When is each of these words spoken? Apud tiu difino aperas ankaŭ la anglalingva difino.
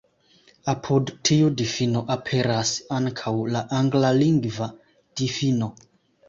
Apud 0.71 1.11
tiu 1.29 1.51
difino 1.61 2.01
aperas 2.15 2.71
ankaŭ 2.97 3.35
la 3.57 3.61
anglalingva 3.81 4.71
difino. 5.23 5.71